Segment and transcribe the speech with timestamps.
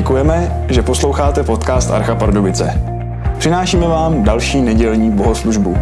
[0.00, 2.82] Děkujeme, že posloucháte podcast Archa Pardubice.
[3.38, 5.76] Přinášíme vám další nedělní bohoslužbu.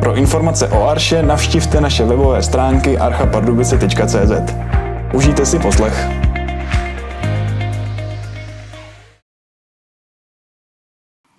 [0.00, 4.54] Pro informace o Arše navštivte naše webové stránky archapardubice.cz.
[5.14, 6.08] Užijte si poslech.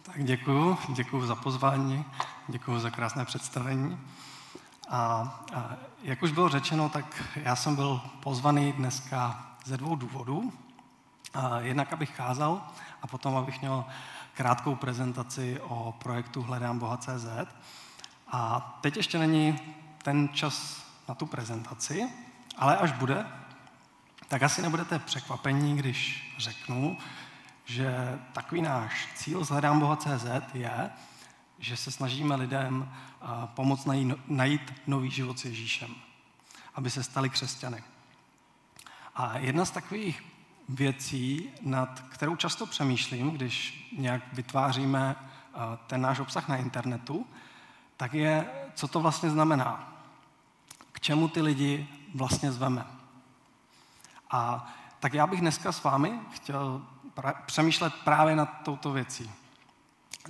[0.05, 2.05] Tak děkuju, děkuju za pozvání,
[2.47, 3.97] děkuju za krásné představení.
[4.89, 4.99] A,
[5.53, 5.69] a
[6.03, 10.51] jak už bylo řečeno, tak já jsem byl pozvaný dneska ze dvou důvodů.
[11.59, 12.67] Jednak, abych kázal
[13.01, 13.85] a potom, abych měl
[14.33, 17.27] krátkou prezentaci o projektu Hledám Boha.cz.
[18.27, 19.59] A teď ještě není
[20.03, 22.09] ten čas na tu prezentaci,
[22.57, 23.25] ale až bude,
[24.27, 26.97] tak asi nebudete překvapení, když řeknu,
[27.65, 30.89] že takový náš cíl s Hledám Boha.cz je,
[31.59, 32.93] že se snažíme lidem
[33.45, 33.87] pomoct
[34.27, 35.95] najít nový život s Ježíšem,
[36.75, 37.83] aby se stali křesťany.
[39.15, 40.23] A jedna z takových
[40.69, 45.15] věcí, nad kterou často přemýšlím, když nějak vytváříme
[45.87, 47.27] ten náš obsah na internetu,
[47.97, 49.93] tak je, co to vlastně znamená.
[50.91, 52.85] K čemu ty lidi vlastně zveme.
[54.31, 56.81] A tak já bych dneska s vámi chtěl
[57.15, 59.31] pra- přemýšlet právě nad touto věcí.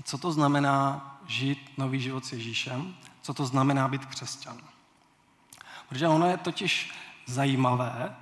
[0.04, 2.95] Co to znamená žít nový život s Ježíšem?
[3.22, 4.58] Co to znamená být křesťan?
[5.90, 6.94] Protože ono je totiž
[7.26, 8.16] zajímavé,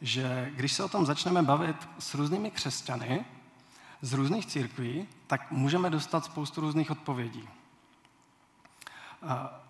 [0.00, 3.24] že když se o tom začneme bavit s různými křesťany
[4.02, 7.48] z různých církví, tak můžeme dostat spoustu různých odpovědí.
[9.22, 9.60] A,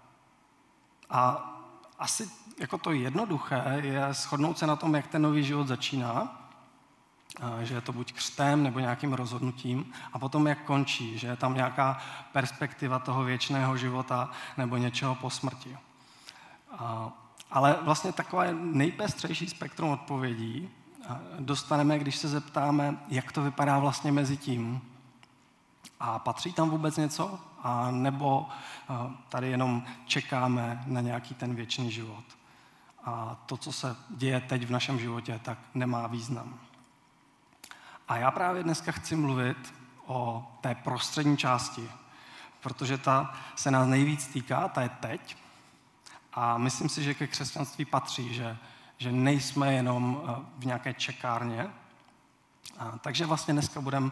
[1.10, 1.50] a
[1.98, 6.44] asi jako to jednoduché je shodnout se na tom, jak ten nový život začíná,
[7.62, 11.54] že je to buď křtem nebo nějakým rozhodnutím, a potom jak končí, že je tam
[11.54, 11.98] nějaká
[12.32, 15.78] perspektiva toho věčného života nebo něčeho po smrti.
[16.70, 17.12] A
[17.50, 20.68] ale vlastně takové nejpestřejší spektrum odpovědí
[21.38, 24.80] dostaneme, když se zeptáme, jak to vypadá vlastně mezi tím.
[26.00, 27.41] A patří tam vůbec něco?
[27.62, 28.48] A nebo
[29.28, 32.25] tady jenom čekáme na nějaký ten věčný život?
[33.04, 36.59] A to, co se děje teď v našem životě, tak nemá význam.
[38.09, 39.75] A já právě dneska chci mluvit
[40.06, 41.91] o té prostřední části,
[42.60, 45.36] protože ta se nás nejvíc týká, ta je teď,
[46.41, 48.56] a myslím si, že ke křesťanství patří, že,
[48.99, 51.71] že nejsme jenom eh, v nějaké čekárně.
[52.78, 54.10] A, takže vlastně dneska budeme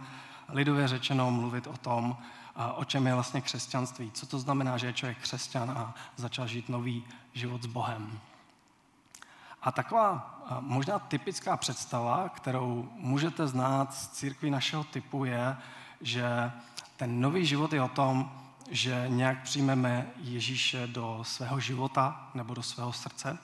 [0.48, 2.16] lidově řečeno mluvit o tom,
[2.56, 4.10] a, o čem je vlastně křesťanství.
[4.10, 8.20] Co to znamená, že je člověk křesťan a začal žít nový život s Bohem.
[9.62, 15.56] A taková a, možná typická představa, kterou můžete znát z církví našeho typu, je,
[16.00, 16.52] že
[16.96, 22.62] ten nový život je o tom, že nějak přijmeme Ježíše do svého života nebo do
[22.62, 23.38] svého srdce.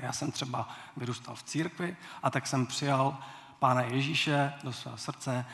[0.00, 3.18] Já jsem třeba vyrůstal v církvi a tak jsem přijal
[3.58, 5.46] Pána Ježíše do svého srdce,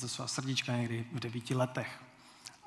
[0.00, 2.02] do svého srdíčka někdy v devíti letech.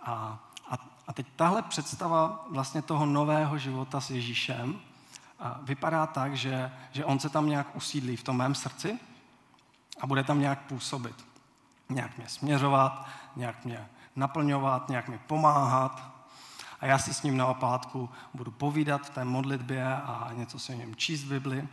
[0.03, 0.39] A,
[0.69, 0.77] a,
[1.07, 4.81] a teď tahle představa vlastně toho nového života s Ježíšem
[5.61, 8.99] vypadá tak, že, že on se tam nějak usídlí v tom mém srdci
[10.01, 11.25] a bude tam nějak působit.
[11.89, 16.11] Nějak mě směřovat, nějak mě naplňovat, nějak mi pomáhat.
[16.79, 20.73] A já si s ním na opátku budu povídat v té modlitbě a něco si
[20.73, 21.67] o něm číst v Bibli.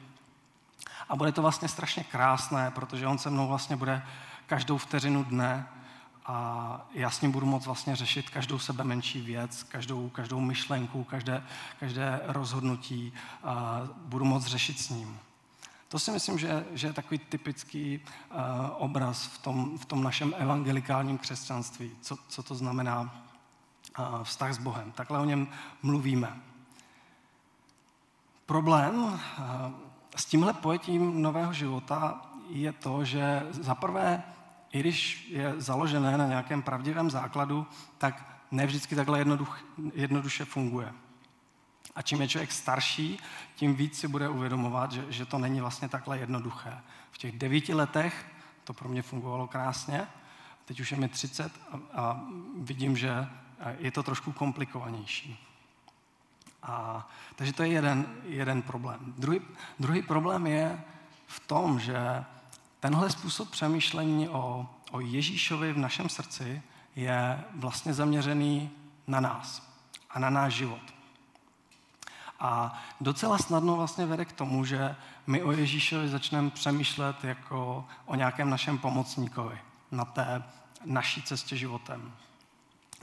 [1.09, 4.03] A bude to vlastně strašně krásné, protože on se mnou vlastně bude
[4.47, 5.69] každou vteřinu dne
[6.27, 11.05] a já s ním budu moct vlastně řešit každou sebe menší věc, každou, každou myšlenku,
[11.05, 11.43] každé,
[11.81, 13.13] každé rozhodnutí
[13.45, 15.19] a budu moct řešit s ním.
[15.89, 18.39] To si myslím, že, že je takový typický uh,
[18.77, 23.01] obraz v tom, v tom našem evangelikálním křesťanství, co, co to znamená
[23.99, 24.93] uh, vztah s Bohem.
[24.93, 25.49] Takhle o něm
[25.83, 26.41] mluvíme.
[28.47, 29.19] Problém uh,
[30.17, 34.23] s tímhle pojetím nového života je to, že zaprvé,
[34.73, 37.67] i když je založené na nějakém pravdivém základu,
[37.99, 39.65] tak ne vždycky takhle jednoduch,
[39.95, 40.93] jednoduše funguje.
[41.95, 43.19] A čím je člověk starší,
[43.55, 46.79] tím víc si bude uvědomovat, že, že to není vlastně takhle jednoduché.
[47.11, 48.27] V těch devíti letech
[48.65, 50.07] to pro mě fungovalo krásně,
[50.65, 52.21] teď už je mi 30 a, a
[52.59, 53.29] vidím, že
[53.79, 55.39] je to trošku komplikovanější.
[56.63, 59.15] A, takže to je jeden, jeden problém.
[59.19, 59.41] Druhý,
[59.79, 60.85] druhý problém je
[61.27, 62.25] v tom, že
[62.81, 66.63] tenhle způsob přemýšlení o, o Ježíšovi v našem srdci
[66.97, 68.71] je vlastně zaměřený
[69.07, 69.73] na nás
[70.11, 70.96] a na náš život.
[72.41, 74.97] A docela snadno vlastně vede k tomu, že
[75.27, 79.59] my o Ježíšovi začneme přemýšlet jako o nějakém našem pomocníkovi
[79.91, 80.43] na té
[80.85, 82.13] naší cestě životem.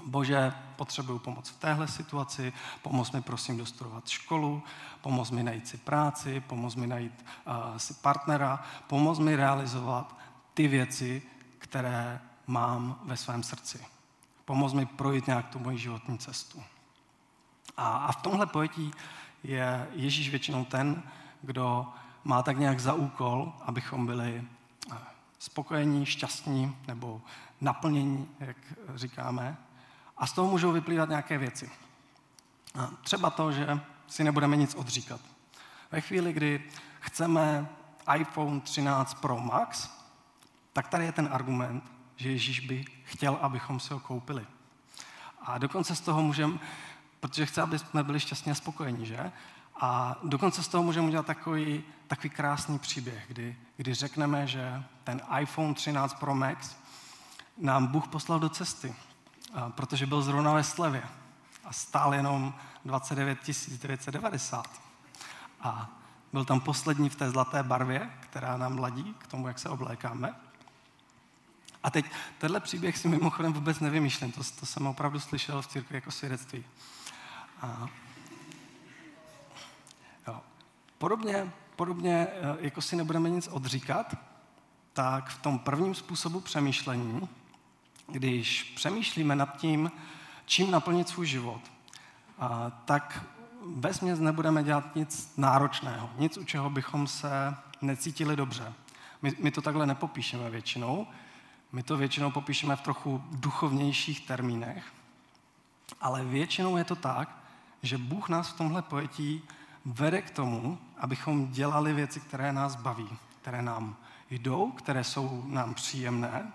[0.05, 4.63] Bože, potřebuju pomoc v téhle situaci, pomoz mi prosím dostudovat školu,
[5.01, 10.17] pomoz mi najít si práci, pomoz mi najít uh, si partnera, pomoz mi realizovat
[10.53, 11.21] ty věci,
[11.57, 13.85] které mám ve svém srdci.
[14.45, 16.63] Pomoz mi projít nějak tu moji životní cestu.
[17.77, 18.91] A, a v tomhle pojetí
[19.43, 21.03] je Ježíš většinou ten,
[21.41, 21.87] kdo
[22.23, 24.43] má tak nějak za úkol, abychom byli
[24.91, 24.97] eh,
[25.39, 27.21] spokojení, šťastní nebo
[27.61, 28.57] naplnění, jak
[28.95, 29.57] říkáme.
[30.17, 31.71] A z toho můžou vyplývat nějaké věci.
[32.75, 35.21] A třeba to, že si nebudeme nic odříkat.
[35.91, 36.63] Ve chvíli, kdy
[36.99, 37.69] chceme
[38.15, 39.89] iPhone 13 Pro Max,
[40.73, 44.45] tak tady je ten argument, že Ježíš by chtěl, abychom si ho koupili.
[45.41, 46.59] A dokonce z toho můžeme,
[47.23, 49.31] protože chce, aby jsme byli šťastní a spokojení, že?
[49.81, 55.21] A dokonce z toho můžeme udělat takový, takový krásný příběh, kdy, kdy řekneme, že ten
[55.39, 56.75] iPhone 13 Pro Max
[57.57, 58.95] nám Bůh poslal do cesty,
[59.69, 61.03] protože byl zrovna ve slevě
[61.63, 62.53] a stál jenom
[62.85, 63.39] 29
[63.81, 64.81] 990.
[65.61, 65.89] A
[66.33, 70.35] byl tam poslední v té zlaté barvě, která nám ladí k tomu, jak se oblékáme.
[71.83, 72.05] A teď,
[72.37, 76.65] tenhle příběh si mimochodem vůbec nevymýšlím, to, to jsem opravdu slyšel v církvi jako svědectví.
[77.63, 77.89] A,
[80.27, 80.41] jo.
[80.97, 84.15] Podobně, podobně, eh, jako si nebudeme nic odříkat,
[84.93, 87.29] tak v tom prvním způsobu přemýšlení,
[88.07, 89.91] když přemýšlíme nad tím,
[90.45, 91.61] čím naplnit svůj život,
[92.39, 93.25] a, tak
[93.65, 98.73] bez nebudeme dělat nic náročného, nic, u čeho bychom se necítili dobře.
[99.21, 101.07] My, my to takhle nepopíšeme většinou,
[101.71, 104.85] my to většinou popíšeme v trochu duchovnějších termínech,
[106.01, 107.42] ale většinou je to tak,
[107.83, 109.43] že Bůh nás v tomhle pojetí
[109.85, 113.09] vede k tomu, abychom dělali věci, které nás baví,
[113.41, 113.95] které nám
[114.29, 116.51] jdou, které jsou nám příjemné,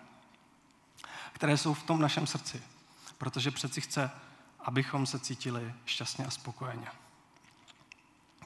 [1.33, 2.63] které jsou v tom našem srdci.
[3.19, 4.11] Protože přeci chce,
[4.61, 6.89] abychom se cítili šťastně a spokojeně.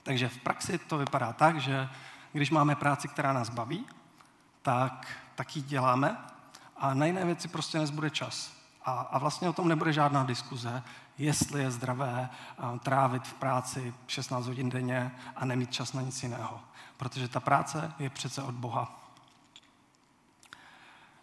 [0.02, 1.88] Takže v praxi to vypadá tak, že
[2.32, 3.86] když máme práci, která nás baví,
[4.62, 6.16] tak, tak ji děláme
[6.76, 8.61] a na jiné věci prostě nezbude čas.
[8.84, 10.82] A, a vlastně o tom nebude žádná diskuze,
[11.18, 12.30] jestli je zdravé
[12.80, 16.60] trávit v práci 16 hodin denně a nemít čas na nic jiného.
[16.96, 19.00] Protože ta práce je přece od Boha.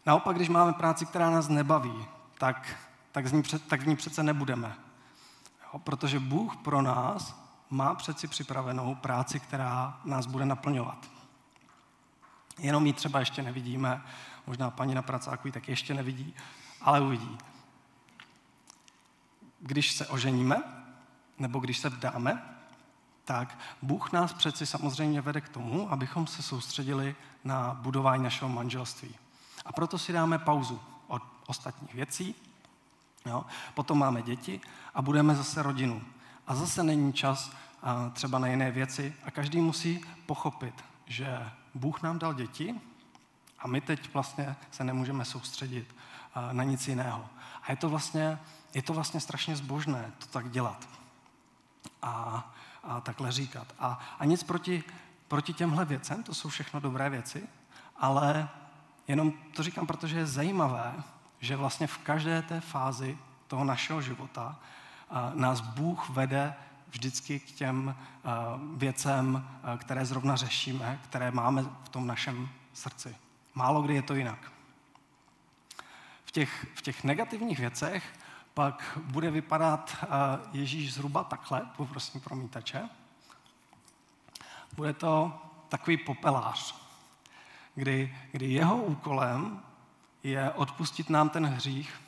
[0.05, 2.05] Naopak, když máme práci, která nás nebaví,
[2.37, 2.75] tak,
[3.11, 4.75] tak, z ní, tak v ní přece nebudeme.
[5.63, 7.35] Jo, protože Bůh pro nás
[7.69, 11.09] má přeci připravenou práci, která nás bude naplňovat.
[12.57, 14.01] Jenom ji třeba ještě nevidíme,
[14.47, 16.33] možná paní na pracáku ji tak ještě nevidí,
[16.81, 17.37] ale uvidí.
[19.59, 20.63] Když se oženíme,
[21.39, 22.43] nebo když se vdáme,
[23.25, 29.15] tak Bůh nás přeci samozřejmě vede k tomu, abychom se soustředili na budování našeho manželství.
[29.65, 32.35] A proto si dáme pauzu od ostatních věcí,
[33.25, 33.45] jo?
[33.73, 34.61] potom máme děti
[34.93, 36.01] a budeme zase rodinu.
[36.47, 37.51] A zase není čas
[37.83, 40.73] a třeba na jiné věci a každý musí pochopit,
[41.05, 42.75] že Bůh nám dal děti
[43.59, 45.95] a my teď vlastně se nemůžeme soustředit
[46.51, 47.25] na nic jiného.
[47.63, 48.39] A je to vlastně,
[48.73, 50.89] je to vlastně strašně zbožné to tak dělat
[52.01, 52.43] a,
[52.83, 53.67] a takhle říkat.
[53.79, 54.83] A, a nic proti,
[55.27, 57.47] proti těmhle věcem, to jsou všechno dobré věci,
[57.97, 58.49] ale
[59.07, 61.03] jenom to říkám, protože je zajímavé,
[61.39, 63.17] že vlastně v každé té fázi
[63.47, 64.59] toho našeho života
[65.33, 66.53] nás Bůh vede
[66.89, 67.95] vždycky k těm
[68.75, 73.15] věcem, které zrovna řešíme, které máme v tom našem srdci.
[73.55, 74.51] Málo kdy je to jinak.
[76.25, 78.03] V těch, v těch negativních věcech
[78.53, 80.05] pak bude vypadat
[80.51, 82.89] Ježíš zhruba takhle, poprosím promítače.
[84.75, 86.75] Bude to takový popelář,
[87.75, 89.61] kdy, kdy jeho úkolem
[90.23, 92.01] je odpustit nám ten hřích,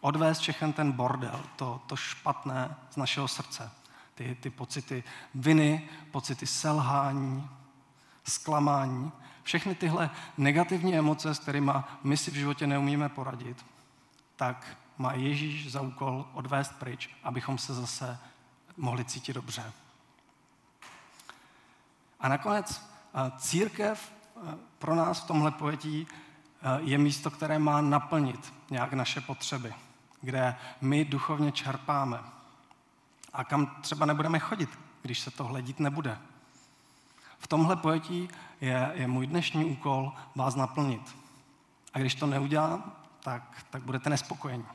[0.00, 3.70] odvést všechen ten bordel, to, to špatné z našeho srdce.
[4.14, 5.04] Ty, ty pocity
[5.34, 7.48] viny, pocity selhání,
[8.24, 13.66] zklamání, všechny tyhle negativní emoce, s kterými my si v životě neumíme poradit,
[14.36, 18.18] tak má Ježíš za úkol odvést pryč, abychom se zase
[18.76, 19.72] mohli cítit dobře.
[22.20, 27.80] A nakonec eh, církev eh, pro nás v tomhle pojetí eh, je místo, které má
[27.80, 29.74] naplnit nějak naše potřeby,
[30.20, 32.20] kde my duchovně čerpáme
[33.32, 36.18] a kam třeba nebudeme chodit, když se to hledit nebude.
[37.38, 38.28] V tomhle pojetí
[38.60, 41.16] je, je můj dnešní úkol vás naplnit.
[41.94, 44.66] A když to neudělám, tak, tak budete nespokojení.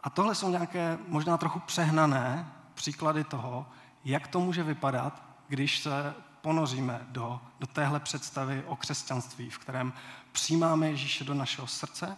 [0.00, 3.66] A tohle jsou nějaké možná trochu přehnané příklady toho,
[4.04, 9.92] jak to může vypadat, když se ponoříme do, do téhle představy o křesťanství, v kterém
[10.32, 12.16] přijímáme Ježíše do našeho srdce,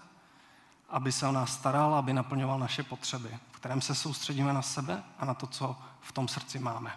[0.89, 5.03] aby se o nás staral, aby naplňoval naše potřeby, v kterém se soustředíme na sebe
[5.19, 6.93] a na to, co v tom srdci máme.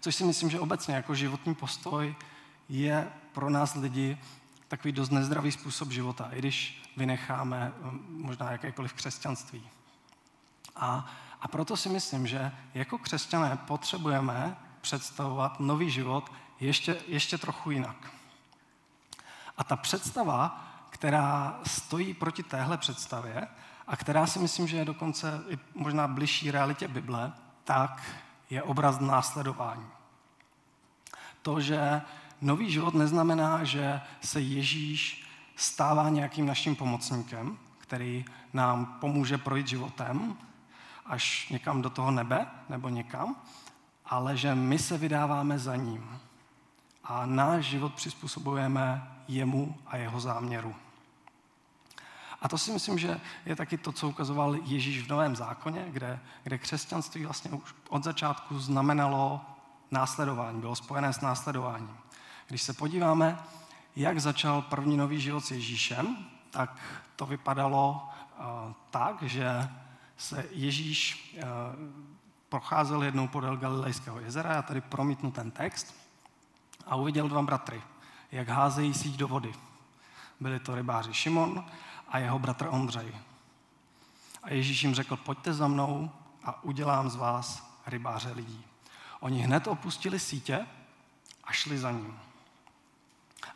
[0.00, 2.16] Což si myslím, že obecně jako životní postoj
[2.68, 4.18] je pro nás lidi
[4.70, 7.72] takový dost nezdravý způsob života, i když vynecháme
[8.08, 9.68] možná jakékoliv křesťanství.
[10.76, 11.06] A,
[11.40, 18.10] a proto si myslím, že jako křesťané potřebujeme představovat nový život ještě, ještě trochu jinak.
[19.56, 23.48] A ta představa, která stojí proti téhle představě
[23.86, 27.32] a která si myslím, že je dokonce i možná bližší realitě Bible,
[27.64, 28.02] tak
[28.50, 29.86] je obraz následování.
[31.42, 32.02] To, že
[32.40, 40.36] nový život neznamená, že se Ježíš stává nějakým naším pomocníkem, který nám pomůže projít životem
[41.06, 43.36] až někam do toho nebe nebo někam,
[44.04, 46.20] ale že my se vydáváme za ním
[47.04, 50.74] a náš život přizpůsobujeme jemu a jeho záměru.
[52.42, 56.20] A to si myslím, že je taky to, co ukazoval Ježíš v Novém zákoně, kde,
[56.42, 59.40] kde křesťanství vlastně už od začátku znamenalo
[59.90, 61.96] následování, bylo spojené s následováním.
[62.50, 63.38] Když se podíváme,
[63.96, 66.16] jak začal první nový život s Ježíšem,
[66.50, 66.80] tak
[67.16, 68.44] to vypadalo uh,
[68.90, 69.68] tak, že
[70.16, 71.42] se Ježíš uh,
[72.48, 75.94] procházel jednou podél Galilejského jezera, já tady promítnu ten text,
[76.86, 77.82] a uviděl dva bratry,
[78.32, 79.52] jak házejí síť do vody.
[80.40, 81.64] Byli to rybáři Šimon
[82.08, 83.14] a jeho bratr Ondřej.
[84.42, 86.10] A Ježíš jim řekl, pojďte za mnou
[86.44, 88.64] a udělám z vás rybáře lidí.
[89.20, 90.66] Oni hned opustili sítě
[91.44, 92.18] a šli za ním.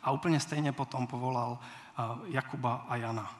[0.03, 3.31] A úplně stejně potom povolal eh, Jakuba a Jana.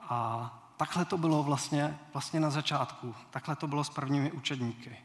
[0.00, 3.14] A takhle to bylo vlastně, vlastně na začátku.
[3.30, 4.96] Takhle to bylo s prvními učedníky.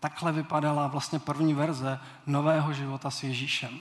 [0.00, 3.80] Takhle vypadala vlastně první verze nového života s Ježíšem.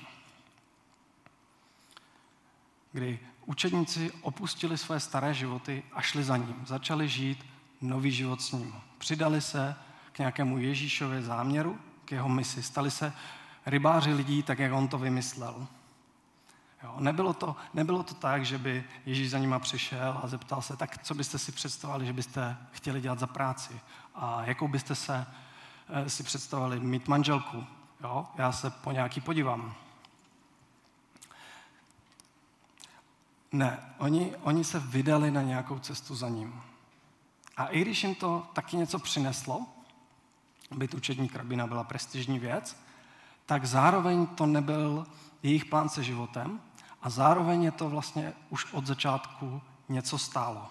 [2.92, 6.64] Kdy učedníci opustili své staré životy a šli za ním.
[6.66, 7.46] Začali žít
[7.82, 8.76] nový život s ním.
[8.98, 9.76] Přidali se
[10.12, 12.64] k nějakému Ježíšově záměru, k jeho misi.
[12.64, 13.14] Stali se
[13.66, 15.68] rybáři lidí, tak jak on to vymyslel.
[16.84, 20.78] Jo, nebylo, to, nebylo to tak, že by Ježíš za nima přišel a zeptal se,
[20.78, 23.80] tak co byste si představovali, že byste chtěli dělat za práci
[24.16, 25.26] a jakou byste se
[25.90, 27.66] eh, si představovali mít manželku.
[28.04, 29.76] Jo, já se po nějaký podívám.
[33.52, 36.62] Ne, oni, oni se vydali na nějakou cestu za ním.
[37.58, 39.66] A i když jim to taky něco přineslo,
[40.72, 42.78] být učedník rabina byla prestižní věc,
[43.46, 45.08] tak zároveň to nebyl
[45.44, 46.62] jejich plán se životem
[47.04, 50.70] a zároveň je to vlastně už od začátku něco stálo.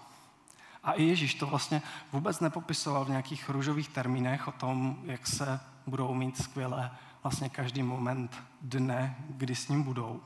[0.83, 5.59] A i Ježíš to vlastně vůbec nepopisoval v nějakých růžových termínech o tom, jak se
[5.87, 6.91] budou mít skvěle
[7.23, 10.21] vlastně každý moment dne, kdy s ním budou.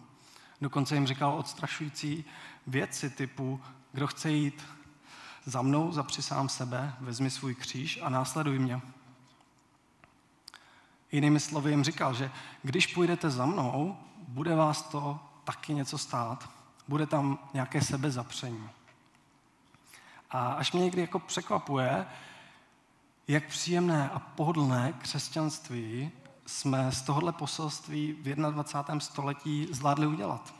[0.61, 2.25] Dokonce jim říkal odstrašující
[2.67, 3.61] věci typu,
[3.91, 4.63] kdo chce jít
[5.45, 8.81] za mnou, zapři sám sebe, vezmi svůj kříž a následuj mě.
[11.11, 12.31] Jinými slovy jim říkal, že
[12.63, 13.97] když půjdete za mnou,
[14.27, 16.49] bude vás to taky něco stát.
[16.87, 18.69] Bude tam nějaké sebezapření.
[20.31, 22.05] A až mě někdy jako překvapuje,
[23.27, 26.11] jak příjemné a pohodlné křesťanství
[26.45, 28.99] jsme z tohohle poselství v 21.
[28.99, 30.53] století zvládli udělat.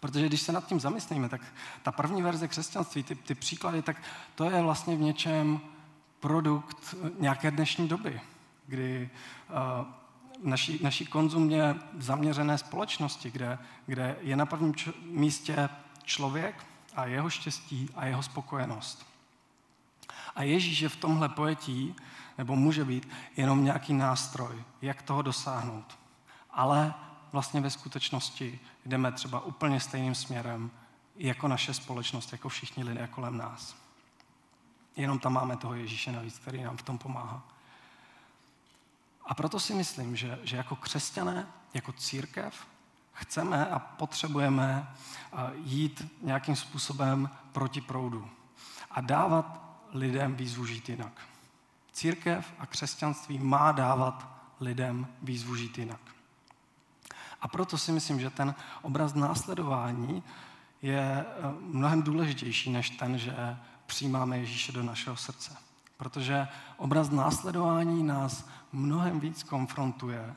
[0.00, 1.40] Protože když se nad tím zamyslíme, tak
[1.82, 3.96] ta první verze křesťanství, ty, ty příklady, tak
[4.34, 5.60] to je vlastně v něčem
[6.20, 8.20] produkt nějaké dnešní doby,
[8.66, 9.10] kdy
[9.48, 9.86] uh,
[10.42, 15.68] naší, naší konzumně zaměřené společnosti, kde, kde je na prvním č- místě
[16.04, 16.66] člověk
[16.96, 19.06] a jeho štěstí a jeho spokojenost.
[20.34, 21.94] A Ježíš je v tomhle pojetí,
[22.38, 25.98] nebo může být, jenom nějaký nástroj, jak toho dosáhnout.
[26.50, 26.94] Ale
[27.32, 30.70] vlastně ve skutečnosti jdeme třeba úplně stejným směrem
[31.16, 33.76] jako naše společnost, jako všichni lidé kolem nás.
[34.96, 37.42] Jenom tam máme toho Ježíše navíc, který nám v tom pomáhá.
[39.26, 42.66] A proto si myslím, že, že jako křesťané, jako církev,
[43.12, 44.94] chceme a potřebujeme
[45.54, 48.30] jít nějakým způsobem proti proudu
[48.90, 49.60] a dávat
[49.92, 51.12] lidem výzvu žít jinak.
[51.92, 54.28] Církev a křesťanství má dávat
[54.60, 56.00] lidem výzvu žít jinak.
[57.40, 60.22] A proto si myslím, že ten obraz následování
[60.82, 61.24] je e,
[61.60, 63.56] mnohem důležitější než ten, že
[63.86, 65.56] přijímáme Ježíše do našeho srdce.
[65.96, 70.34] Protože obraz následování nás mnohem víc konfrontuje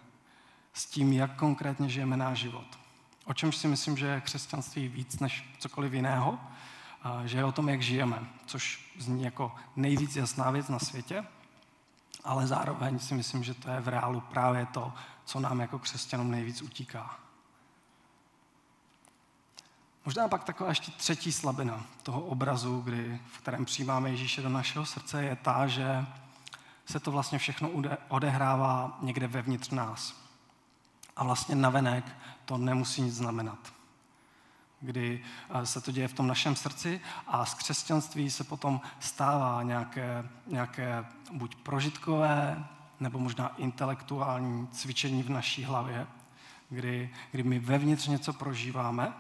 [0.73, 2.79] s tím, jak konkrétně žijeme náš život.
[3.25, 6.39] O čemž si myslím, že je křesťanství víc než cokoliv jiného,
[7.25, 11.23] že je o tom, jak žijeme, což zní jako nejvíc jasná věc na světě,
[12.23, 14.93] ale zároveň si myslím, že to je v reálu právě to,
[15.25, 17.19] co nám jako křesťanům nejvíc utíká.
[20.09, 24.85] Možná pak taková ještě třetí slabina toho obrazu, kdy, v kterém přijímáme Ježíše do našeho
[24.85, 26.05] srdce, je ta, že
[26.85, 27.69] se to vlastně všechno
[28.07, 30.15] odehrává někde vevnitř nás.
[31.15, 33.73] A vlastně navenek to nemusí nic znamenat.
[34.81, 39.63] Kdy eh, se to děje v tom našem srdci a z křesťanství se potom stává
[39.63, 42.65] nějaké, nějaké buď prožitkové,
[42.99, 46.07] nebo možná intelektuální cvičení v naší hlavě,
[46.69, 49.13] kdy, kdy my vevnitř něco prožíváme,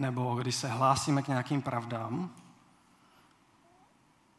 [0.00, 2.30] nebo když se hlásíme k nějakým pravdám,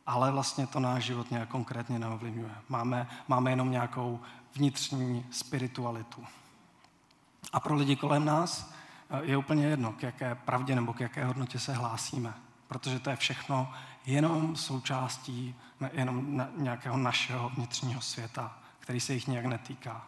[0.05, 2.55] ale vlastně to náš život nějak konkrétně neovlivňuje.
[2.69, 4.19] Máme, máme jenom nějakou
[4.55, 6.25] vnitřní spiritualitu.
[7.53, 8.73] A pro lidi kolem nás
[9.09, 12.33] eh, je úplně jedno, k jaké pravdě nebo k jaké hodnotě se hlásíme.
[12.67, 13.73] Protože to je všechno
[14.05, 15.55] jenom součástí
[15.91, 20.05] jenom nějakého našeho vnitřního světa, který se jich nějak netýká.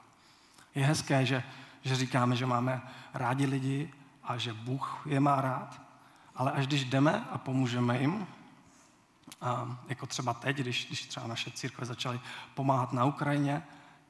[0.76, 1.44] Je hezké, že,
[1.82, 2.82] že říkáme, že máme
[3.14, 3.94] rádi lidi
[4.24, 5.82] a že Bůh je má rád,
[6.36, 8.28] ale až když jdeme a pomůžeme jim,
[9.42, 12.20] a jako třeba teď, když, když třeba naše církve začaly
[12.54, 13.64] pomáhat na Ukrajině,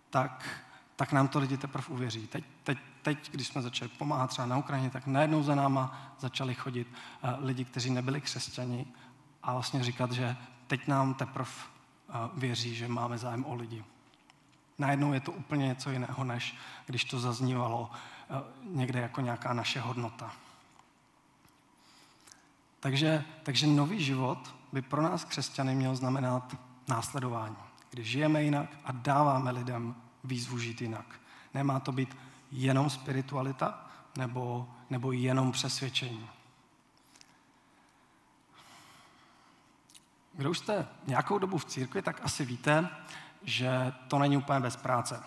[0.10, 0.60] tak,
[0.96, 2.28] tak nám to lidi teprve uvěří.
[2.28, 6.56] Teď, teď, teď, když jsme začali pomáhat třeba na Ukrajině, tak najednou za náma začali
[6.56, 8.86] chodit uh, lidi, kteří nebyli křesťani
[9.44, 11.50] a vlastně říkat, že teď nám teprve
[12.10, 13.84] uh, věří, že máme zájem o lidi.
[14.78, 16.56] Najednou je to úplně něco jiného, než
[16.86, 17.92] když to zaznívalo
[18.64, 20.32] někde jako nějaká naše hodnota.
[22.80, 26.56] Takže, takže nový život by pro nás křesťany měl znamenat
[26.88, 27.56] následování,
[27.90, 31.06] kdy žijeme jinak a dáváme lidem výzvu žít jinak.
[31.54, 32.18] Nemá to být
[32.52, 33.88] jenom spiritualita
[34.18, 36.30] nebo, nebo jenom přesvědčení.
[40.34, 42.90] Kdo už jste nějakou dobu v církvi, tak asi víte,
[43.44, 45.24] že to není úplně bez práce.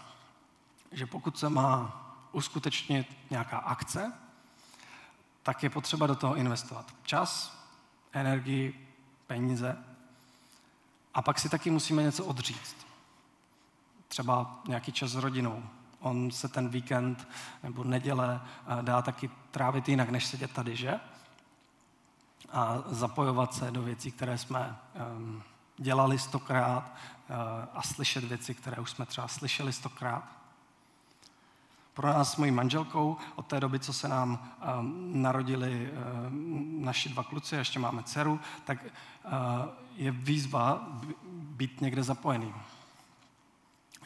[0.92, 2.05] Že pokud se má
[2.36, 4.12] uskutečnit nějaká akce,
[5.42, 7.58] tak je potřeba do toho investovat čas,
[8.12, 8.88] energii,
[9.26, 9.84] peníze.
[11.14, 12.76] A pak si taky musíme něco odříct.
[14.08, 15.62] Třeba nějaký čas s rodinou.
[16.00, 17.28] On se ten víkend
[17.62, 21.00] nebo neděle eh, dá taky trávit jinak, než sedět tady, že?
[22.52, 24.76] A zapojovat se do věcí, které jsme
[25.16, 25.42] um,
[25.76, 27.36] dělali stokrát uh,
[27.74, 30.35] a slyšet věci, které už jsme třeba slyšeli stokrát.
[31.96, 37.08] Pro nás s mojí manželkou od té doby, co se nám um, narodili um, naši
[37.08, 38.90] dva kluci, ještě máme dceru, tak uh,
[39.96, 40.88] je výzva
[41.32, 42.54] být někde zapojený.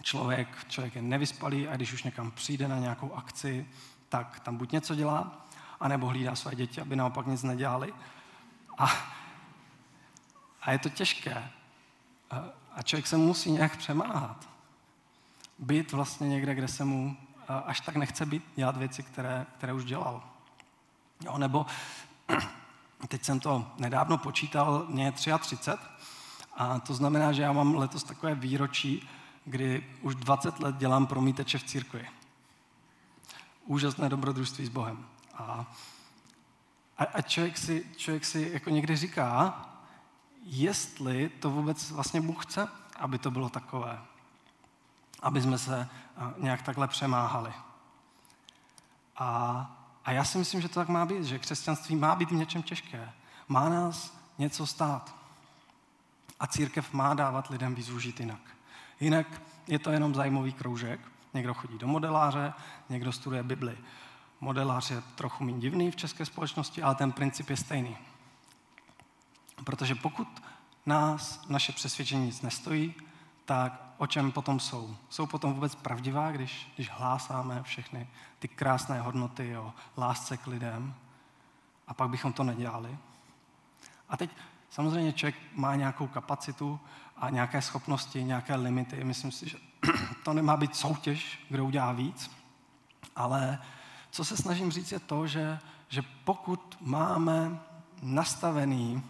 [0.02, 3.66] Člověk, člověk je nevyspalý a když už někam přijde na nějakou akci,
[4.08, 5.46] tak tam buď něco dělá,
[5.80, 7.94] anebo hlídá své děti, aby naopak nic nedělali.
[8.78, 8.90] A,
[10.62, 11.50] a je to těžké.
[12.72, 14.48] A člověk se musí nějak přemáhat.
[15.58, 17.16] Být vlastně někde, kde se mu
[17.58, 20.22] až tak nechce být, dělat věci, které, které už dělal.
[21.24, 21.66] Jo, nebo
[23.08, 25.70] teď jsem to nedávno počítal, mě je 33
[26.56, 29.08] a to znamená, že já mám letos takové výročí,
[29.44, 32.08] kdy už 20 let dělám promíteče v církvi.
[33.66, 35.06] Úžasné dobrodružství s Bohem.
[35.34, 35.66] A,
[36.98, 39.64] a, a člověk, si, člověk si jako někdy říká,
[40.42, 43.98] jestli to vůbec vlastně Bůh chce, aby to bylo takové
[45.22, 45.88] aby jsme se
[46.36, 47.52] nějak takhle přemáhali.
[49.16, 49.70] A,
[50.04, 52.62] a já si myslím, že to tak má být, že křesťanství má být v něčem
[52.62, 53.12] těžké.
[53.48, 55.14] Má nás něco stát.
[56.40, 58.40] A církev má dávat lidem výzvu žít jinak.
[59.00, 61.00] Jinak je to jenom zajímavý kroužek.
[61.34, 62.52] Někdo chodí do modeláře,
[62.88, 63.78] někdo studuje Bibli.
[64.40, 67.96] Modelář je trochu méně divný v české společnosti, ale ten princip je stejný.
[69.64, 70.42] Protože pokud
[70.86, 72.94] nás naše přesvědčení nic nestojí,
[73.50, 74.96] tak o čem potom jsou?
[75.08, 78.08] Jsou potom vůbec pravdivá, když, když hlásáme všechny
[78.38, 80.94] ty krásné hodnoty o lásce k lidem
[81.86, 82.98] a pak bychom to nedělali?
[84.08, 84.30] A teď
[84.70, 86.80] samozřejmě člověk má nějakou kapacitu
[87.16, 89.04] a nějaké schopnosti, nějaké limity.
[89.04, 89.58] Myslím si, že
[90.24, 92.30] to nemá být soutěž, kdo udělá víc,
[93.16, 93.58] ale
[94.10, 95.58] co se snažím říct je to, že,
[95.88, 97.60] že pokud máme
[98.02, 99.02] nastavený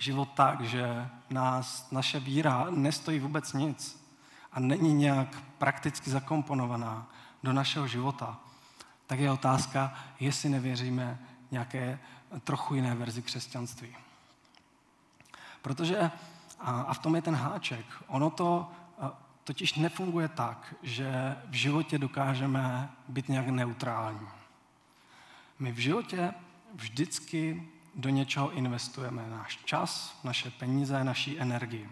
[0.00, 4.06] život tak, že nás, naše víra nestojí vůbec nic
[4.52, 7.06] a není nějak prakticky zakomponovaná
[7.42, 8.38] do našeho života,
[9.06, 11.18] tak je otázka, jestli nevěříme
[11.50, 11.98] nějaké
[12.44, 13.96] trochu jiné verzi křesťanství.
[15.62, 16.10] Protože,
[16.60, 18.70] a v tom je ten háček, ono to
[19.44, 24.28] totiž nefunguje tak, že v životě dokážeme být nějak neutrální.
[25.58, 26.34] My v životě
[26.74, 31.90] vždycky do něčeho investujeme náš čas, naše peníze, naší energii.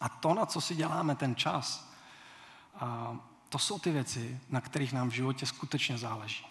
[0.00, 1.92] A to, na co si děláme ten čas,
[3.48, 6.46] to jsou ty věci, na kterých nám v životě skutečně záleží.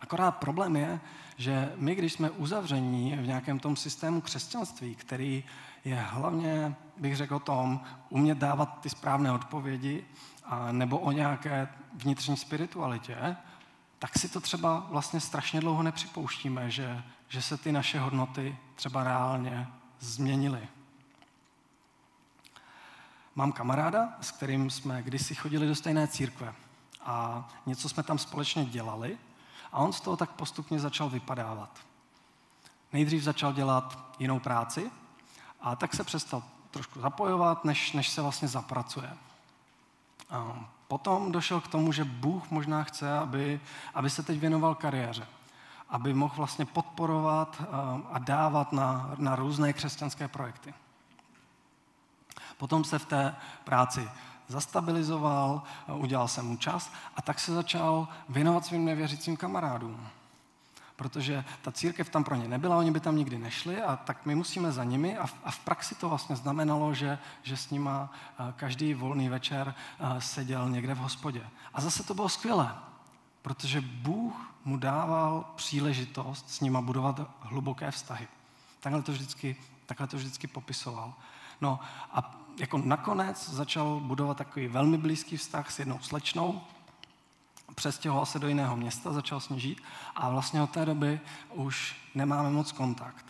[0.00, 1.00] Akorát problém je,
[1.36, 5.44] že my, když jsme uzavření v nějakém tom systému křesťanství, který
[5.84, 10.04] je hlavně, bych řekl o tom, umět dávat ty správné odpovědi
[10.44, 13.36] a, nebo o nějaké vnitřní spiritualitě,
[13.98, 19.04] tak si to třeba vlastně strašně dlouho nepřipouštíme, že, že se ty naše hodnoty třeba
[19.04, 19.68] reálně
[20.00, 20.68] změnily.
[23.34, 26.54] Mám kamaráda, s kterým jsme kdysi chodili do stejné církve
[27.00, 29.18] a něco jsme tam společně dělali
[29.72, 31.78] a on z toho tak postupně začal vypadávat.
[32.92, 34.90] Nejdřív začal dělat jinou práci
[35.60, 39.16] a tak se přestal trošku zapojovat, než, než se vlastně zapracuje.
[40.30, 43.60] A potom došel k tomu, že Bůh možná chce, aby,
[43.94, 45.26] aby se teď věnoval kariéře.
[45.88, 47.62] Aby mohl vlastně podporovat
[48.12, 50.74] a dávat na, na různé křesťanské projekty.
[52.56, 54.08] Potom se v té práci
[54.48, 60.08] zastabilizoval, udělal jsem mu čas a tak se začal věnovat svým nevěřícím kamarádům.
[60.96, 64.34] Protože ta církev tam pro ně nebyla, oni by tam nikdy nešli a tak my
[64.34, 68.12] musíme za nimi a v, a v praxi to vlastně znamenalo, že, že s nima
[68.56, 69.74] každý volný večer
[70.18, 71.46] seděl někde v hospodě.
[71.74, 72.74] A zase to bylo skvělé,
[73.42, 78.28] protože Bůh mu dával příležitost s nima budovat hluboké vztahy.
[78.80, 79.56] Takhle to vždycky,
[79.86, 81.14] takhle to vždycky popisoval.
[81.60, 81.80] No
[82.12, 86.60] a jako nakonec začal budovat takový velmi blízký vztah s jednou slečnou,
[87.74, 89.82] přestěhoval se do jiného města, začal s ní žít
[90.14, 91.20] a vlastně od té doby
[91.52, 93.24] už nemáme moc kontakt.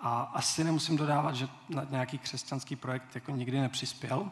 [0.00, 4.30] A asi nemusím dodávat, že na nějaký křesťanský projekt jako nikdy nepřispěl.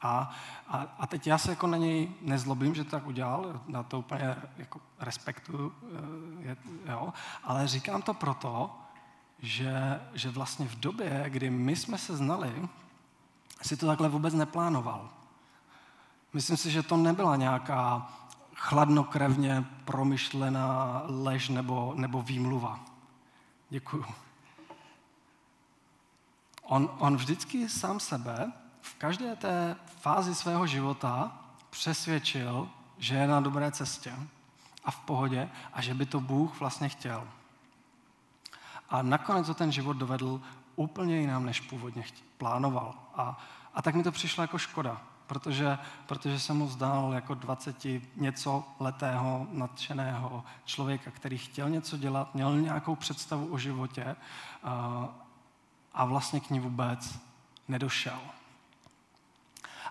[0.00, 0.34] A,
[0.68, 3.98] a, a teď já se jako na něj nezlobím, že to tak udělal, na to
[3.98, 7.12] úplně jako respektuju, eh, je, jo,
[7.44, 8.78] ale říkám to proto,
[9.38, 12.68] že, že vlastně v době, kdy my jsme se znali,
[13.62, 15.10] si to takhle vůbec neplánoval.
[16.32, 18.12] Myslím si, že to nebyla nějaká
[18.62, 22.80] chladnokrevně promyšlená lež nebo, nebo výmluva.
[23.70, 24.04] Děkuju.
[26.62, 31.38] On, on vždycky sám sebe v každé té fázi svého života
[31.70, 34.14] přesvědčil, že je na dobré cestě
[34.84, 37.28] a v pohodě a že by to Bůh vlastně chtěl.
[38.90, 40.40] A nakonec to ten život dovedl
[40.76, 42.04] úplně jinam, než původně
[42.38, 42.94] plánoval.
[43.14, 43.38] A,
[43.74, 45.00] a tak mi to přišlo jako škoda,
[45.32, 47.76] protože, protože jsem mu zdál jako 20
[48.16, 54.16] něco letého, nadšeného člověka, který chtěl něco dělat, měl nějakou představu o životě
[54.62, 55.08] a,
[55.94, 57.18] a vlastně k ní vůbec
[57.68, 58.18] nedošel.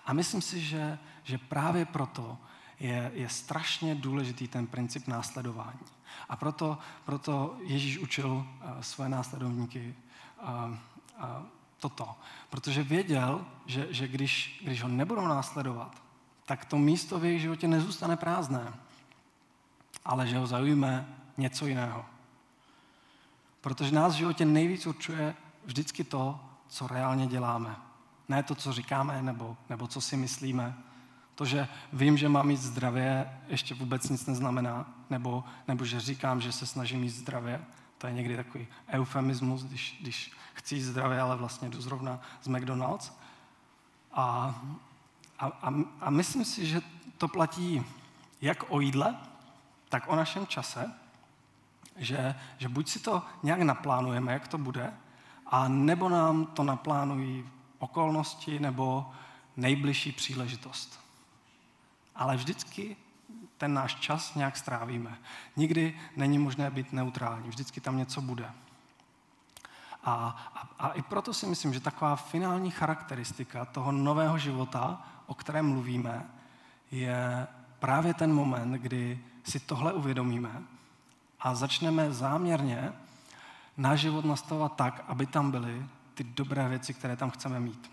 [0.06, 2.38] A myslím si, že, že právě proto
[2.80, 5.86] je, je strašně důležitý ten princip následování.
[6.28, 8.46] A proto, proto Ježíš učil uh,
[8.80, 9.94] svoje následovníky
[10.42, 11.46] uh, uh,
[11.82, 12.14] toto.
[12.50, 16.02] Protože věděl, že, že když, když ho nebudou následovat,
[16.46, 18.72] tak to místo v jejich životě nezůstane prázdné,
[20.04, 22.04] ale že ho zaujme něco jiného.
[23.60, 27.76] Protože nás v životě nejvíc určuje vždycky to, co reálně děláme.
[28.28, 30.74] Ne to, co říkáme nebo, nebo co si myslíme.
[31.34, 34.86] To, že vím, že mám mít zdravě, ještě vůbec nic neznamená.
[35.10, 37.64] Nebo, nebo že říkám, že se snažím mít zdravě.
[38.02, 43.12] To je někdy takový eufemismus, když, když chci zdravě, ale vlastně jdu zrovna z McDonald's.
[44.12, 44.54] A,
[45.38, 46.80] a, a, a myslím si, že
[47.18, 47.84] to platí
[48.40, 49.16] jak o jídle,
[49.88, 50.92] tak o našem čase,
[51.96, 54.92] že, že buď si to nějak naplánujeme, jak to bude,
[55.46, 59.10] a nebo nám to naplánují okolnosti nebo
[59.56, 61.00] nejbližší příležitost.
[62.14, 62.96] Ale vždycky
[63.62, 65.18] ten náš čas nějak strávíme.
[65.56, 68.50] Nikdy není možné být neutrální, vždycky tam něco bude.
[70.04, 70.14] A,
[70.54, 75.66] a, a i proto si myslím, že taková finální charakteristika toho nového života, o kterém
[75.66, 76.26] mluvíme,
[76.90, 77.46] je
[77.78, 80.62] právě ten moment, kdy si tohle uvědomíme
[81.40, 82.92] a začneme záměrně
[83.76, 87.90] náš život nastavovat tak, aby tam byly ty dobré věci, které tam chceme mít.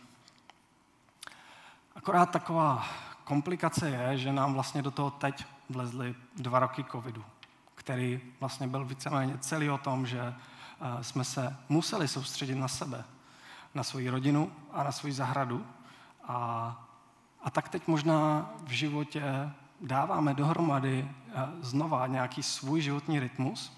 [1.95, 2.87] Akorát taková
[3.23, 7.23] komplikace je, že nám vlastně do toho teď vlezly dva roky covidu,
[7.75, 13.03] který vlastně byl víceméně celý o tom, že eh, jsme se museli soustředit na sebe,
[13.73, 15.65] na svoji rodinu a na svoji zahradu.
[16.23, 16.37] A,
[17.43, 19.51] a tak teď možná v životě
[19.81, 23.73] dáváme dohromady eh, znova nějaký svůj životní rytmus.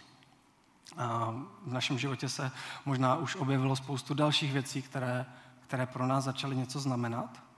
[0.97, 1.33] A
[1.65, 2.51] v našem životě se
[2.85, 5.25] možná už objevilo spoustu dalších věcí, které,
[5.67, 7.50] které pro nás začaly něco znamenat.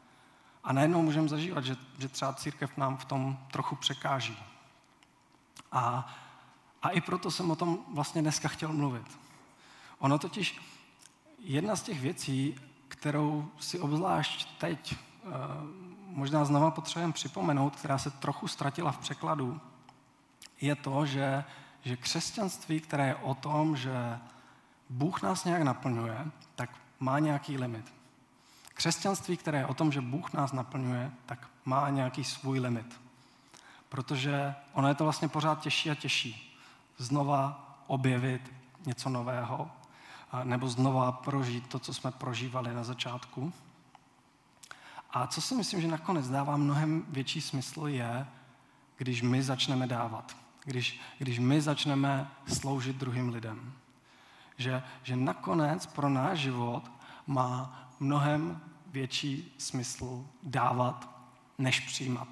[0.63, 4.38] A najednou můžeme zažívat, že, že třeba církev nám v tom trochu překáží.
[5.71, 6.13] A,
[6.82, 9.19] a i proto jsem o tom vlastně dneska chtěl mluvit.
[9.99, 10.62] Ono totiž,
[11.39, 12.56] jedna z těch věcí,
[12.88, 15.30] kterou si obzvlášť teď eh,
[16.08, 19.62] možná znova potřebujeme připomenout, která se trochu ztratila v překladu,
[20.62, 21.43] je to, že,
[21.82, 24.19] že křesťanství, které je o tom, že
[24.89, 27.93] Bůh nás nějak naplňuje, tak má nějaký limit.
[28.74, 33.02] Křesťanství, které je o tom, že Bůh nás naplňuje, tak má nějaký svůj limit.
[33.90, 36.58] Protože ono je to vlastně pořád těžší a těžší.
[36.98, 38.54] Znova objevit
[38.86, 39.72] něco nového,
[40.44, 43.54] nebo znova prožít to, co jsme prožívali na začátku.
[45.10, 48.28] A co si myslím, že nakonec dává mnohem větší smysl, je,
[48.98, 50.38] když my začneme dávat.
[50.66, 53.74] Když, když my začneme sloužit druhým lidem.
[54.58, 56.92] Že, že nakonec pro náš život
[57.28, 61.10] má mnohem větší smysl dávat,
[61.58, 62.28] než přijímat.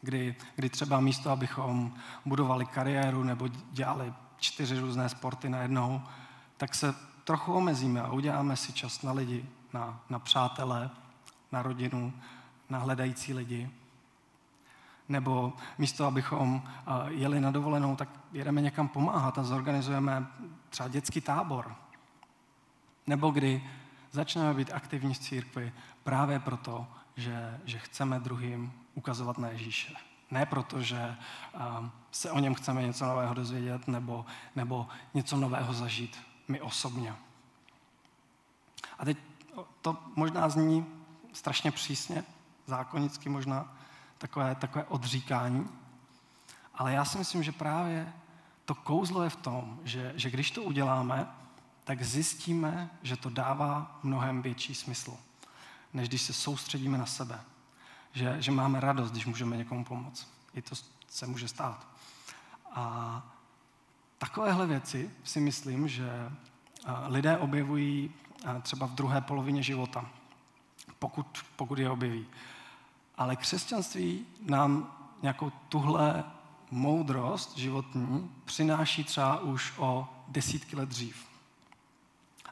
[0.00, 6.02] Kdy, kdy třeba místo, abychom budovali kariéru nebo dělali čtyři různé sporty najednou,
[6.56, 10.90] tak se trochu omezíme a uděláme si čas na lidi, na, na přátele,
[11.52, 12.12] na rodinu,
[12.70, 13.70] na hledající lidi.
[15.08, 16.62] Nebo místo, abychom
[17.08, 20.26] jeli na dovolenou, tak jedeme někam pomáhat a zorganizujeme
[20.68, 21.74] třeba dětský tábor.
[23.06, 23.62] Nebo kdy
[24.10, 25.72] začneme být aktivní v církvi
[26.04, 29.94] právě proto, že, že chceme druhým ukazovat na Ježíše.
[30.30, 31.16] Ne proto, že
[31.78, 36.18] um, se o něm chceme něco nového dozvědět nebo, nebo něco nového zažít
[36.48, 37.14] my osobně.
[38.98, 39.18] A teď
[39.80, 40.86] to možná zní
[41.32, 42.24] strašně přísně,
[42.66, 43.76] zákonicky možná,
[44.18, 45.68] takové, takové odříkání,
[46.74, 48.12] ale já si myslím, že právě
[48.64, 51.26] to kouzlo je v tom, že, že když to uděláme,
[51.88, 55.16] tak zjistíme, že to dává mnohem větší smysl,
[55.92, 57.40] než když se soustředíme na sebe.
[58.12, 60.28] Že, že máme radost, když můžeme někomu pomoct.
[60.54, 60.74] I to
[61.08, 61.86] se může stát.
[62.72, 63.22] A
[64.18, 66.32] takovéhle věci si myslím, že
[67.06, 68.10] lidé objevují
[68.62, 70.10] třeba v druhé polovině života,
[70.98, 72.26] pokud, pokud je objeví.
[73.16, 76.24] Ale křesťanství nám nějakou tuhle
[76.70, 81.27] moudrost životní přináší třeba už o desítky let dřív.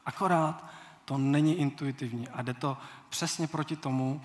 [0.07, 0.65] Akorát
[1.05, 2.77] to není intuitivní a jde to
[3.09, 4.21] přesně proti tomu,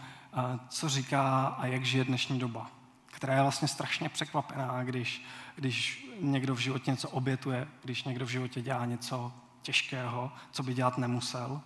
[0.68, 2.70] co říká a jak žije dnešní doba,
[3.06, 5.24] která je vlastně strašně překvapená, když,
[5.56, 10.74] když někdo v životě něco obětuje, když někdo v životě dělá něco těžkého, co by
[10.74, 11.60] dělat nemusel.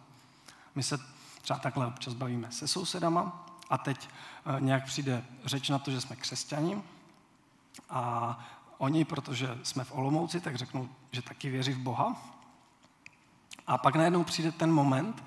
[0.74, 0.98] My se
[1.42, 6.00] třeba takhle občas bavíme se sousedama a teď e, nějak přijde řeč na to, že
[6.00, 6.82] jsme křesťani
[7.90, 8.38] a
[8.78, 12.36] oni, protože jsme v Olomouci, tak řeknou, že taky věří v Boha
[13.66, 15.24] a pak najednou přijde ten moment,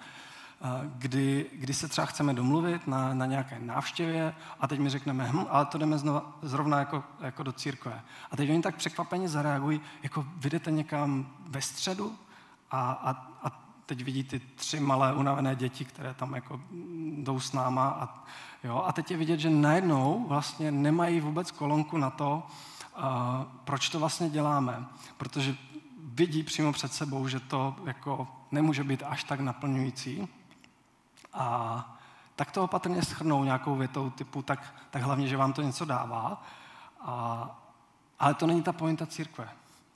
[0.61, 5.29] eh, kdy, kdy se třeba chceme domluvit na, na nějaké návštěvě a teď mi řekneme,
[5.33, 8.01] hm, ale to jdeme znova, zrovna jako, jako do církve.
[8.31, 12.15] A teď oni tak překvapeně zareagují, jako vyjdete někam ve středu
[12.71, 13.09] a, a,
[13.43, 16.61] a teď vidí ty tři malé unavené děti, které tam jako
[17.17, 18.23] jdou s náma a,
[18.63, 22.43] jo, a teď je vidět, že najednou vlastně nemají vůbec kolonku na to,
[22.97, 23.03] uh,
[23.63, 24.85] proč to vlastně děláme.
[25.17, 25.55] Protože
[26.13, 30.27] vidí přímo před sebou, že to jako nemůže být až tak naplňující.
[31.33, 31.99] A
[32.35, 36.43] tak to opatrně schrnou nějakou větou typu, tak, tak hlavně, že vám to něco dává.
[37.01, 37.45] A,
[38.19, 39.49] ale to není ta pointa církve.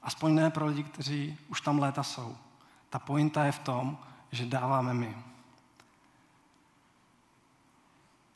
[0.04, 2.38] Aspoň ne pro lidi, kteří už tam léta jsou.
[2.90, 3.98] Ta pointa je v tom,
[4.32, 5.18] že dáváme my.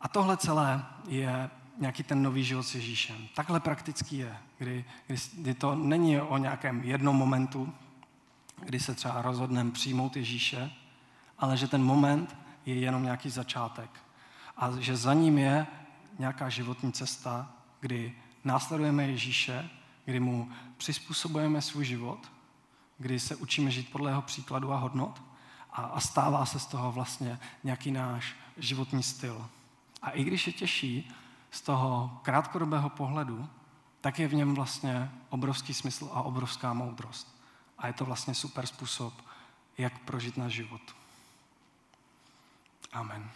[0.02, 3.28] A tohle celé je nějaký ten nový život s Ježíšem.
[3.36, 7.74] Takhle praktický je, kdy, kdy, kdy to není o nějakém jednom momentu,
[8.66, 10.72] kdy se třeba rozhodneme přijmout Ježíše,
[11.38, 12.36] ale že ten moment
[12.66, 13.90] je jenom nějaký začátek.
[14.58, 15.68] A že za ním je
[16.20, 18.14] nějaká životní cesta, kdy
[18.44, 19.70] následujeme Ježíše,
[20.06, 22.32] kdy mu přizpůsobujeme svůj život,
[22.98, 25.22] kdy se učíme žít podle jeho příkladu a hodnot
[25.72, 29.48] a, a stává se z toho vlastně nějaký náš životní styl.
[30.02, 31.12] A i když je těžší,
[31.52, 33.50] z toho krátkodobého pohledu,
[34.02, 37.42] tak je v něm vlastně obrovský smysl a obrovská moudrost.
[37.78, 39.14] A je to vlastně super způsob,
[39.78, 40.82] jak prožít náš život.
[42.94, 43.30] Amen.